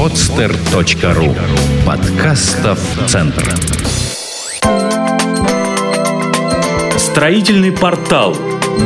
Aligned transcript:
podster.ru 0.00 1.36
Подкастов 1.84 2.80
Центр. 3.06 3.44
Строительный 6.96 7.70
портал 7.70 8.34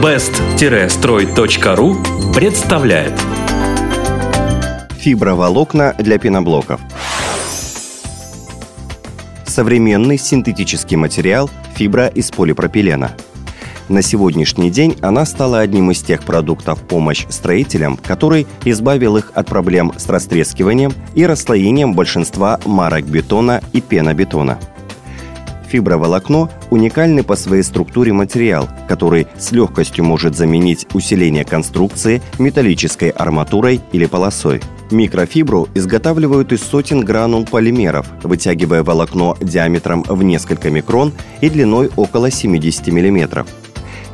best-строй.ру 0.03 1.97
представляет. 2.35 3.13
Фиброволокна 4.99 5.95
для 6.01 6.19
пеноблоков. 6.19 6.81
Современный 9.47 10.19
синтетический 10.19 10.97
материал– 10.97 11.49
фибра 11.77 12.09
из 12.09 12.33
полипропилена– 12.33 13.13
на 13.89 14.03
сегодняшний 14.03 14.71
день 14.71 14.97
она 15.03 15.27
стала 15.27 15.61
одним 15.61 15.91
из 15.91 16.03
тех 16.03 16.23
продуктов 16.23 16.81
помощь 16.81 17.27
строителям, 17.29 17.97
который 17.97 18.47
избавил 18.65 19.17
их 19.17 19.33
от 19.35 19.47
проблем 19.47 19.93
с 19.97 20.09
растрескиванием 20.09 20.93
и 21.15 21.27
расслоением 21.27 21.95
большинства 21.95 22.59
марок 22.65 23.05
бетона 23.05 23.61
и 23.73 23.81
пенобетона. 23.81 24.59
Фиброволокно– 25.69 26.51
уникальный 26.71 27.25
по 27.25 27.35
своей 27.35 27.65
структуре 27.65 28.13
материал, 28.13 28.69
который 28.87 29.27
с 29.39 29.51
легкостью 29.51 30.05
может 30.05 30.37
заменить 30.37 30.87
усиление 30.95 31.45
конструкции 31.45 32.23
металлической 32.39 33.09
арматурой 33.11 33.81
или 33.91 34.07
полосой. 34.07 34.61
Микрофибру 34.93 35.69
изготавливают 35.75 36.53
из 36.53 36.63
сотен 36.63 37.01
гранул 37.01 37.45
полимеров, 37.45 38.07
вытягивая 38.23 38.85
волокно 38.85 39.37
диаметром 39.41 40.05
в 40.05 40.23
несколько 40.23 40.71
микрон 40.71 41.13
и 41.41 41.51
длиной 41.51 41.91
около 41.97 42.31
70 42.31 42.87
мм. 42.89 43.45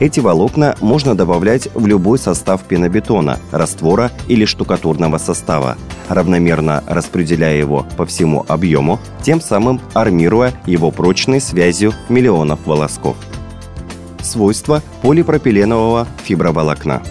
Эти 0.01 0.19
волокна 0.19 0.77
можно 0.81 1.15
добавлять 1.15 1.69
в 1.75 1.87
любой 1.87 2.19
состав 2.19 2.63
пенобетона, 2.63 3.39
раствора 3.53 4.11
или 4.29 4.47
штукатурного 4.47 5.19
состава, 5.19 5.77
равномерно 6.09 6.83
распределяя 6.87 7.55
его 7.55 7.87
по 7.99 8.07
всему 8.07 8.47
объему, 8.49 8.99
тем 9.23 9.43
самым 9.43 9.79
армируя 9.93 10.55
его 10.65 10.91
прочной 10.91 11.39
связью 11.39 11.93
миллионов 12.09 12.61
волосков. 12.65 13.15
Свойства 14.23 14.83
полипропиленового 15.03 16.07
фиброволокна. 16.25 17.03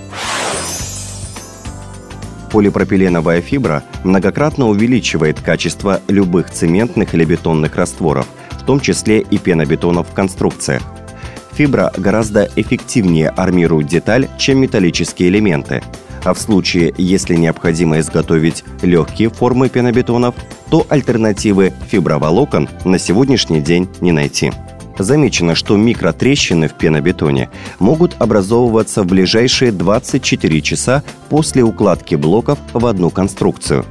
Полипропиленовая 2.51 3.41
фибра 3.41 3.83
многократно 4.03 4.67
увеличивает 4.67 5.39
качество 5.39 6.01
любых 6.07 6.49
цементных 6.49 7.13
или 7.13 7.23
бетонных 7.23 7.75
растворов, 7.75 8.25
в 8.49 8.65
том 8.65 8.79
числе 8.79 9.19
и 9.19 9.37
пенобетонов 9.37 10.09
в 10.09 10.13
конструкциях, 10.15 10.81
Фибра 11.59 11.91
гораздо 11.97 12.49
эффективнее 12.55 13.27
армирует 13.27 13.87
деталь, 13.87 14.29
чем 14.37 14.59
металлические 14.59 15.27
элементы. 15.27 15.83
А 16.23 16.33
в 16.33 16.39
случае, 16.39 16.93
если 16.97 17.35
необходимо 17.35 17.99
изготовить 17.99 18.63
легкие 18.81 19.29
формы 19.29 19.67
пенобетонов, 19.67 20.35
то 20.69 20.87
альтернативы 20.87 21.73
фиброволокон 21.91 22.69
на 22.85 22.97
сегодняшний 22.97 23.59
день 23.59 23.89
не 23.99 24.13
найти. 24.13 24.53
Замечено, 24.97 25.53
что 25.53 25.75
микротрещины 25.75 26.69
в 26.69 26.75
пенобетоне 26.75 27.49
могут 27.77 28.15
образовываться 28.19 29.03
в 29.03 29.07
ближайшие 29.07 29.73
24 29.73 30.61
часа 30.61 31.03
после 31.27 31.61
укладки 31.61 32.15
блоков 32.15 32.57
в 32.71 32.85
одну 32.85 33.09
конструкцию. 33.09 33.83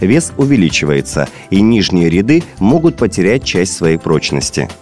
Вес 0.00 0.32
увеличивается, 0.38 1.28
и 1.50 1.60
нижние 1.60 2.08
ряды 2.08 2.42
могут 2.60 2.96
потерять 2.96 3.44
часть 3.44 3.76
своей 3.76 3.98
прочности– 3.98 4.70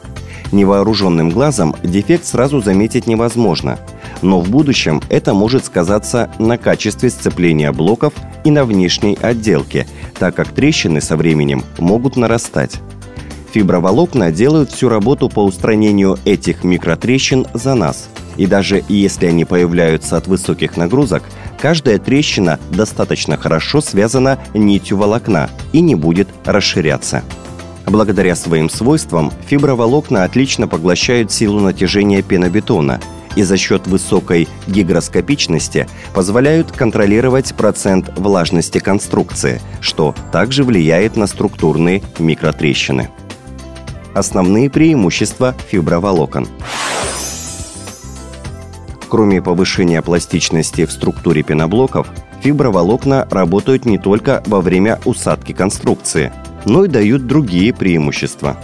Невооруженным 0.52 1.30
глазом 1.30 1.76
дефект 1.82 2.24
сразу 2.24 2.60
заметить 2.60 3.06
невозможно, 3.06 3.78
но 4.22 4.40
в 4.40 4.48
будущем 4.48 5.02
это 5.10 5.34
может 5.34 5.66
сказаться 5.66 6.30
на 6.38 6.56
качестве 6.56 7.10
сцепления 7.10 7.70
блоков 7.70 8.14
и 8.44 8.50
на 8.50 8.64
внешней 8.64 9.18
отделке, 9.20 9.86
так 10.18 10.34
как 10.34 10.48
трещины 10.48 11.00
со 11.00 11.16
временем 11.16 11.64
могут 11.78 12.16
нарастать. 12.16 12.80
Фиброволокна 13.52 14.30
делают 14.30 14.70
всю 14.70 14.88
работу 14.88 15.28
по 15.28 15.44
устранению 15.44 16.18
этих 16.24 16.64
микротрещин 16.64 17.46
за 17.54 17.74
нас. 17.74 18.08
И 18.36 18.46
даже 18.46 18.84
если 18.88 19.26
они 19.26 19.44
появляются 19.44 20.16
от 20.16 20.28
высоких 20.28 20.76
нагрузок, 20.76 21.24
каждая 21.60 21.98
трещина 21.98 22.60
достаточно 22.70 23.36
хорошо 23.36 23.80
связана 23.80 24.38
нитью 24.54 24.96
волокна 24.96 25.50
и 25.72 25.80
не 25.80 25.94
будет 25.94 26.28
расширяться. 26.44 27.22
Благодаря 27.88 28.36
своим 28.36 28.68
свойствам 28.68 29.32
фиброволокна 29.46 30.24
отлично 30.24 30.68
поглощают 30.68 31.32
силу 31.32 31.60
натяжения 31.60 32.22
пенобетона 32.22 33.00
и 33.34 33.42
за 33.42 33.56
счет 33.56 33.86
высокой 33.86 34.48
гигроскопичности 34.66 35.88
позволяют 36.12 36.72
контролировать 36.72 37.54
процент 37.54 38.10
влажности 38.18 38.78
конструкции, 38.78 39.60
что 39.80 40.14
также 40.32 40.64
влияет 40.64 41.16
на 41.16 41.26
структурные 41.26 42.02
микротрещины. 42.18 43.08
Основные 44.14 44.68
преимущества 44.70 45.54
фиброволокон– 45.68 46.46
Кроме 49.08 49.40
повышения 49.40 50.02
пластичности 50.02 50.84
в 50.84 50.92
структуре 50.92 51.42
пеноблоков, 51.42 52.08
фиброволокна 52.42 53.26
работают 53.30 53.86
не 53.86 53.96
только 53.96 54.42
во 54.44 54.60
время 54.60 55.00
усадки 55.06 55.52
конструкции– 55.52 56.30
но 56.64 56.84
и 56.84 56.88
дают 56.88 57.26
другие 57.26 57.72
преимущества. 57.72 58.56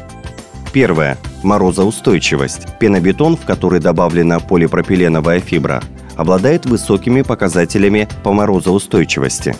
Первое. 0.72 1.18
Морозоустойчивость. 1.42 2.66
Пенобетон, 2.80 3.36
в 3.36 3.44
который 3.44 3.80
добавлена 3.80 4.40
полипропиленовая 4.40 5.40
фибра, 5.40 5.82
обладает 6.16 6.66
высокими 6.66 7.22
показателями 7.22 8.08
по 8.22 8.32
морозоустойчивости. 8.32 9.54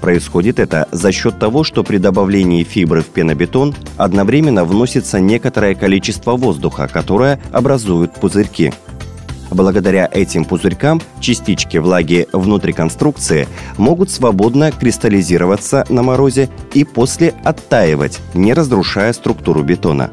Происходит 0.00 0.58
это 0.58 0.88
за 0.92 1.12
счет 1.12 1.38
того, 1.38 1.62
что 1.62 1.84
при 1.84 1.98
добавлении 1.98 2.64
фибры 2.64 3.02
в 3.02 3.06
пенобетон 3.06 3.74
одновременно 3.96 4.64
вносится 4.64 5.20
некоторое 5.20 5.74
количество 5.74 6.36
воздуха, 6.36 6.88
которое 6.90 7.40
образуют 7.52 8.14
пузырьки– 8.14 8.72
Благодаря 9.50 10.08
этим 10.12 10.44
пузырькам 10.44 11.02
частички 11.20 11.76
влаги 11.78 12.28
внутри 12.32 12.72
конструкции 12.72 13.48
могут 13.76 14.10
свободно 14.10 14.70
кристаллизироваться 14.70 15.84
на 15.88 16.02
морозе 16.02 16.48
и 16.72 16.84
после 16.84 17.34
оттаивать, 17.44 18.20
не 18.34 18.54
разрушая 18.54 19.12
структуру 19.12 19.62
бетона. 19.62 20.10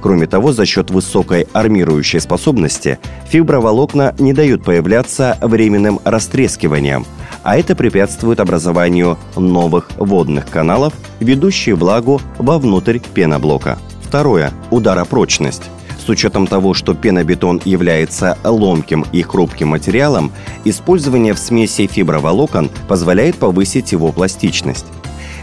Кроме 0.00 0.26
того, 0.26 0.52
за 0.52 0.64
счет 0.64 0.90
высокой 0.90 1.48
армирующей 1.52 2.20
способности 2.20 2.98
фиброволокна 3.28 4.14
не 4.18 4.32
дают 4.32 4.64
появляться 4.64 5.36
временным 5.40 5.98
растрескиванием, 6.04 7.04
а 7.42 7.58
это 7.58 7.74
препятствует 7.74 8.38
образованию 8.38 9.18
новых 9.36 9.90
водных 9.96 10.48
каналов, 10.48 10.92
ведущих 11.18 11.76
влагу 11.76 12.20
вовнутрь 12.38 13.00
пеноблока. 13.14 13.78
Второе. 14.02 14.52
Ударопрочность. 14.70 15.64
Учетом 16.08 16.46
того, 16.46 16.72
что 16.72 16.94
пенобетон 16.94 17.60
является 17.66 18.38
ломким 18.42 19.04
и 19.12 19.20
хрупким 19.20 19.68
материалом, 19.68 20.32
использование 20.64 21.34
в 21.34 21.38
смеси 21.38 21.86
фиброволокон 21.86 22.70
позволяет 22.88 23.36
повысить 23.36 23.92
его 23.92 24.10
пластичность. 24.10 24.86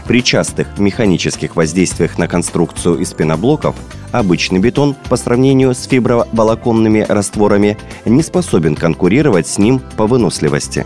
При 0.06 0.22
частых 0.22 0.78
механических 0.78 1.56
воздействиях 1.56 2.18
на 2.18 2.26
конструкцию 2.26 2.98
из 2.98 3.12
пеноблоков 3.12 3.76
обычный 4.12 4.58
бетон 4.58 4.96
по 5.08 5.16
сравнению 5.16 5.74
с 5.74 5.84
фиброволоконными 5.84 7.04
растворами 7.08 7.78
не 8.04 8.22
способен 8.22 8.74
конкурировать 8.74 9.46
с 9.46 9.58
ним 9.58 9.80
по 9.96 10.06
выносливости. 10.06 10.84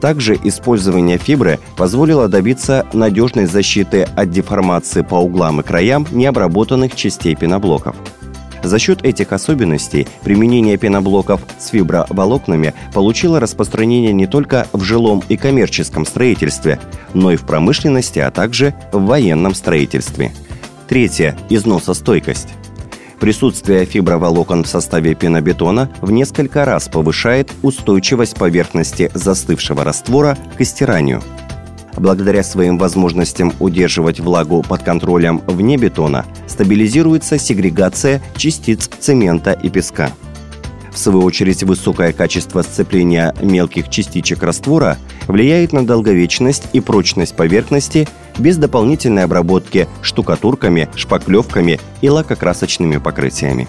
Также 0.00 0.38
использование 0.42 1.18
фибры 1.18 1.58
позволило 1.76 2.26
добиться 2.28 2.86
надежной 2.92 3.46
защиты 3.46 4.02
от 4.02 4.30
деформации 4.30 5.02
по 5.02 5.16
углам 5.16 5.60
и 5.60 5.64
краям 5.64 6.06
необработанных 6.10 6.94
частей 6.96 7.34
пеноблоков– 7.34 7.96
за 8.62 8.78
счет 8.78 9.04
этих 9.04 9.32
особенностей 9.32 10.06
применение 10.22 10.76
пеноблоков 10.76 11.40
с 11.58 11.68
фиброволокнами 11.68 12.74
получило 12.92 13.40
распространение 13.40 14.12
не 14.12 14.26
только 14.26 14.66
в 14.72 14.82
жилом 14.82 15.22
и 15.28 15.36
коммерческом 15.36 16.06
строительстве, 16.06 16.78
но 17.14 17.32
и 17.32 17.36
в 17.36 17.42
промышленности, 17.42 18.18
а 18.18 18.30
также 18.30 18.74
в 18.92 19.04
военном 19.04 19.54
строительстве. 19.54 20.32
Третье– 20.88 21.36
износостойкость. 21.48 22.48
Присутствие 23.20 23.84
фиброволокон 23.84 24.64
в 24.64 24.68
составе 24.68 25.14
пенобетона 25.14 25.90
в 26.00 26.10
несколько 26.10 26.64
раз 26.64 26.88
повышает 26.88 27.52
устойчивость 27.62 28.36
поверхности 28.36 29.10
застывшего 29.14 29.84
раствора 29.84 30.38
к 30.56 30.64
стиранию– 30.64 31.22
благодаря 31.96 32.42
своим 32.42 32.78
возможностям 32.78 33.52
удерживать 33.60 34.20
влагу 34.20 34.62
под 34.62 34.82
контролем 34.82 35.42
вне 35.46 35.76
бетона, 35.76 36.24
стабилизируется 36.46 37.38
сегрегация 37.38 38.22
частиц 38.36 38.88
цемента 39.00 39.52
и 39.52 39.68
песка. 39.68 40.10
В 40.92 40.98
свою 40.98 41.22
очередь, 41.22 41.62
высокое 41.62 42.12
качество 42.12 42.62
сцепления 42.62 43.34
мелких 43.40 43.88
частичек 43.88 44.42
раствора 44.42 44.98
влияет 45.28 45.72
на 45.72 45.86
долговечность 45.86 46.64
и 46.72 46.80
прочность 46.80 47.36
поверхности 47.36 48.08
без 48.38 48.56
дополнительной 48.56 49.24
обработки 49.24 49.88
штукатурками, 50.02 50.88
шпаклевками 50.96 51.78
и 52.00 52.08
лакокрасочными 52.08 52.96
покрытиями. 52.96 53.68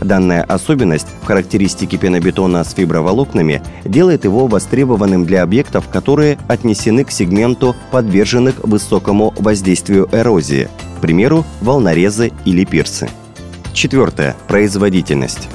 Данная 0.00 0.42
особенность 0.42 1.08
в 1.22 1.26
характеристике 1.26 1.96
пенобетона 1.96 2.62
с 2.64 2.72
фиброволокнами 2.72 3.62
делает 3.84 4.24
его 4.24 4.46
востребованным 4.46 5.24
для 5.24 5.42
объектов, 5.42 5.88
которые 5.88 6.38
отнесены 6.48 7.04
к 7.04 7.10
сегменту 7.10 7.74
подверженных 7.90 8.58
высокому 8.60 9.34
воздействию 9.36 10.08
эрозии, 10.12 10.68
к 10.96 11.00
примеру, 11.00 11.44
волнорезы 11.60 12.32
или 12.44 12.64
пирсы. 12.64 13.08
Четвертое. 13.72 14.36
Производительность. 14.46 15.48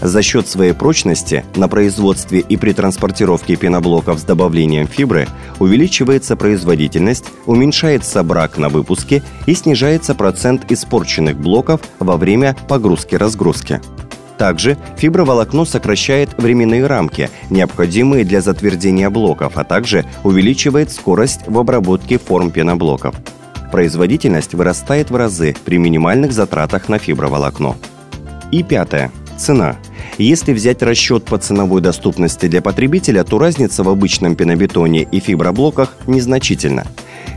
За 0.00 0.22
счет 0.22 0.46
своей 0.46 0.72
прочности 0.72 1.44
на 1.56 1.68
производстве 1.68 2.40
и 2.40 2.56
при 2.56 2.72
транспортировке 2.72 3.56
пеноблоков 3.56 4.20
с 4.20 4.22
добавлением 4.22 4.86
фибры 4.86 5.26
увеличивается 5.58 6.36
производительность, 6.36 7.24
уменьшается 7.46 8.22
брак 8.22 8.58
на 8.58 8.68
выпуске 8.68 9.22
и 9.46 9.54
снижается 9.54 10.14
процент 10.14 10.70
испорченных 10.70 11.36
блоков 11.38 11.80
во 11.98 12.16
время 12.16 12.56
погрузки-разгрузки. 12.68 13.80
Также 14.38 14.78
фиброволокно 14.96 15.64
сокращает 15.64 16.30
временные 16.38 16.86
рамки, 16.86 17.28
необходимые 17.50 18.24
для 18.24 18.40
затвердения 18.40 19.10
блоков, 19.10 19.56
а 19.56 19.64
также 19.64 20.04
увеличивает 20.22 20.92
скорость 20.92 21.40
в 21.48 21.58
обработке 21.58 22.18
форм 22.18 22.52
пеноблоков. 22.52 23.16
Производительность 23.72 24.54
вырастает 24.54 25.10
в 25.10 25.16
разы 25.16 25.56
при 25.64 25.76
минимальных 25.76 26.32
затратах 26.32 26.88
на 26.88 26.98
фиброволокно. 26.98 27.74
И 28.52 28.62
пятое. 28.62 29.10
Цена. 29.36 29.76
Если 30.18 30.52
взять 30.52 30.82
расчет 30.82 31.24
по 31.24 31.38
ценовой 31.38 31.80
доступности 31.80 32.46
для 32.48 32.60
потребителя, 32.60 33.22
то 33.22 33.38
разница 33.38 33.84
в 33.84 33.88
обычном 33.88 34.34
пенобетоне 34.34 35.02
и 35.02 35.20
фиброблоках 35.20 35.94
незначительна. 36.08 36.86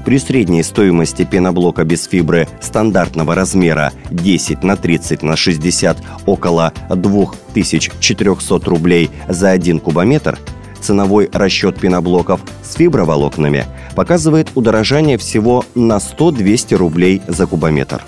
При 0.03 0.17
средней 0.17 0.63
стоимости 0.63 1.23
пеноблока 1.23 1.83
без 1.83 2.05
фибры 2.05 2.47
стандартного 2.59 3.35
размера 3.35 3.93
10 4.09 4.63
на 4.63 4.75
30 4.75 5.21
на 5.21 5.35
60 5.35 5.97
около 6.25 6.73
2400 6.89 8.65
рублей 8.65 9.11
за 9.29 9.51
1 9.51 9.79
кубометр, 9.79 10.39
ценовой 10.81 11.29
расчет 11.31 11.79
пеноблоков 11.79 12.41
с 12.63 12.73
фиброволокнами 12.73 13.67
показывает 13.95 14.49
удорожание 14.55 15.19
всего 15.19 15.65
на 15.75 15.97
100-200 15.97 16.75
рублей 16.75 17.21
за 17.27 17.45
кубометр. 17.45 18.01